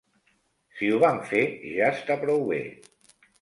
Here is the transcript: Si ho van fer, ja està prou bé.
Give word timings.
Si 0.79 0.89
ho 0.93 0.97
van 1.03 1.21
fer, 1.33 1.41
ja 1.75 1.91
està 1.99 2.19
prou 2.25 2.43
bé. 2.49 2.59